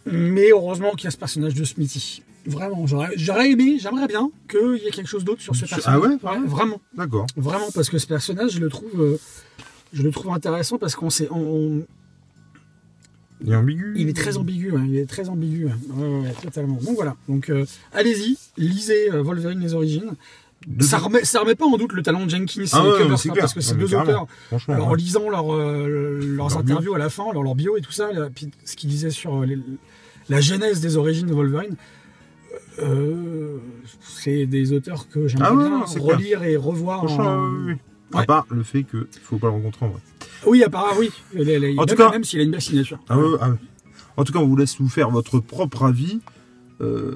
Mais 0.06 0.52
heureusement 0.52 0.92
qu'il 0.92 1.06
y 1.06 1.08
a 1.08 1.12
ce 1.12 1.18
personnage 1.18 1.56
de 1.56 1.64
Smithy. 1.64 2.22
Vraiment, 2.46 2.86
j'aurais, 2.86 3.50
aimé, 3.50 3.78
j'aimerais 3.80 4.06
bien 4.08 4.30
qu'il 4.48 4.78
y 4.84 4.88
ait 4.88 4.92
quelque 4.92 5.08
chose 5.08 5.24
d'autre 5.26 5.42
sur 5.42 5.56
ce 5.56 5.66
personnage. 5.66 6.00
ah 6.04 6.08
ouais, 6.08 6.16
vraiment 6.18 6.48
Vraiment, 6.48 6.82
D'accord. 6.94 7.26
vraiment, 7.36 7.72
parce 7.74 7.90
que 7.90 7.98
ce 7.98 8.06
personnage, 8.06 8.52
je 8.52 8.60
le 8.60 8.70
trouve, 8.70 9.02
euh, 9.02 9.20
je 9.94 10.04
le 10.04 10.12
trouve 10.12 10.32
intéressant 10.32 10.78
parce 10.78 10.96
qu'on 10.96 11.10
sait, 11.10 11.28
on- 11.32 11.40
on- 11.40 11.88
Il 13.46 13.52
est 13.54 13.56
ambigu. 13.56 13.94
il 13.96 14.10
est 14.10 14.14
très 14.14 14.38
ambigu, 14.38 14.74
hein, 14.76 14.84
il 14.88 14.98
est 14.98 15.06
très 15.06 15.30
ambigu, 15.30 15.68
hein. 15.70 15.78
Ouais, 15.94 16.04
ouais, 16.08 16.20
ouais, 16.22 16.34
totalement. 16.42 16.76
Donc 16.82 16.96
voilà, 16.96 17.16
donc 17.30 17.50
euh, 17.50 17.66
allez-y, 17.94 18.38
lisez 18.58 19.12
euh, 19.14 19.22
Wolverine 19.22 19.60
les 19.60 19.74
origines. 19.74 20.14
De- 20.68 20.84
Ça 20.84 20.98
remet, 20.98 21.24
ça 21.26 21.42
remet 21.42 21.54
pas 21.54 21.66
en 21.66 21.78
doute 21.78 21.94
le 21.94 22.02
talent 22.02 22.26
de 22.26 22.30
Jenkins 22.32 22.64
Ah 22.74 22.80
et 22.80 22.82
ouais, 22.82 22.92
Cooper, 22.94 23.04
hein, 23.04 23.36
parce 23.40 23.54
que 23.54 23.74
mais 23.74 23.80
deux 23.82 23.94
auteurs. 23.96 24.26
Alors, 24.68 24.88
en 24.88 24.94
lisant 24.96 25.30
leur, 25.30 25.54
euh, 25.54 26.20
leurs 26.22 26.50
Leur 26.50 26.64
bio. 26.64 26.74
interviews 26.74 26.96
à 26.96 26.98
la 26.98 27.10
fin, 27.10 27.26
leur, 27.34 27.44
leur 27.44 27.54
bio 27.56 27.78
et 27.78 27.82
tout 27.82 27.92
ça, 27.92 28.12
là, 28.12 28.30
puis 28.34 28.50
ce 28.64 28.76
qu'ils 28.76 28.90
disaient 28.90 29.12
sur 29.12 29.44
euh, 29.44 29.46
les- 29.46 29.60
la 30.30 30.42
genèse 30.42 30.82
des 30.82 30.98
origines 30.98 31.28
de 31.28 31.34
Wolverine, 31.34 31.76
c'est 34.02 34.46
des 34.46 34.74
auteurs 34.74 35.08
que 35.10 35.28
j'aimerais 35.28 35.50
Ah 35.52 35.56
bien 35.56 35.84
clair. 35.86 36.04
relire 36.04 36.44
et 36.44 36.56
revoir. 36.58 37.04
En- 37.04 37.50
oui. 37.68 37.74
À 38.14 38.24
part 38.24 38.46
le 38.50 38.64
fait 38.64 38.84
qu'il 38.84 39.00
ne 39.00 39.06
faut 39.24 39.38
pas 39.38 39.48
le 39.48 39.54
rencontrer 39.54 39.86
en 39.86 39.90
vrai. 39.90 40.02
Oui, 40.46 40.64
part, 40.72 40.94
oui. 41.00 41.10
En 41.34 41.44
même, 41.44 41.86
tout 41.86 41.96
cas- 41.96 42.12
même 42.12 42.24
s'il 42.24 42.40
a 42.40 42.44
une 42.44 42.52
belle 42.52 42.62
signature. 42.62 43.00
Ah 43.10 43.18
ouais, 43.18 43.38
ah 43.42 43.50
ouais. 43.52 43.56
En 44.18 44.24
tout 44.24 44.32
cas, 44.34 44.40
on 44.40 44.48
vous 44.48 44.56
laisse 44.56 44.78
vous 44.80 44.90
faire 44.90 45.10
votre 45.10 45.40
propre 45.40 45.84
avis, 45.84 46.20
euh, 46.82 47.16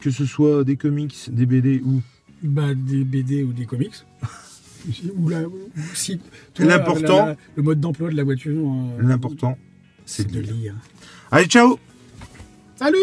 que 0.00 0.10
ce 0.10 0.24
soit 0.26 0.64
des 0.64 0.76
comics, 0.76 1.14
des 1.30 1.46
BD 1.46 1.80
ou. 1.84 2.02
Bah, 2.42 2.74
des 2.74 3.04
BD 3.04 3.42
ou 3.44 3.52
des 3.52 3.64
comics. 3.66 3.94
ou 5.16 5.28
la, 5.28 5.42
ou 5.48 5.58
si, 5.94 6.18
toi, 6.52 6.66
L'important- 6.66 7.36
le 7.56 7.62
mode 7.62 7.80
d'emploi 7.80 8.10
de 8.10 8.16
la 8.16 8.24
voiture. 8.24 8.52
euh, 8.70 9.02
L'important, 9.02 9.56
c'est 10.04 10.22
c'est 10.22 10.28
de 10.30 10.34
de 10.36 10.40
lire. 10.40 10.54
lire. 10.54 10.74
Allez, 11.30 11.46
ciao 11.46 11.78
Salut 12.76 12.98